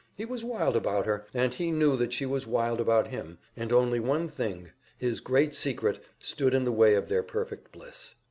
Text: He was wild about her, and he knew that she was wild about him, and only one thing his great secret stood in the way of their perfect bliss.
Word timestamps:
He 0.15 0.25
was 0.25 0.43
wild 0.43 0.75
about 0.75 1.05
her, 1.05 1.27
and 1.31 1.53
he 1.53 1.69
knew 1.69 1.95
that 1.95 2.11
she 2.11 2.25
was 2.25 2.47
wild 2.47 2.81
about 2.81 3.09
him, 3.09 3.37
and 3.55 3.71
only 3.71 3.99
one 3.99 4.27
thing 4.27 4.71
his 4.97 5.19
great 5.19 5.53
secret 5.53 6.03
stood 6.17 6.55
in 6.55 6.63
the 6.65 6.71
way 6.71 6.95
of 6.95 7.07
their 7.07 7.21
perfect 7.21 7.71
bliss. 7.71 8.15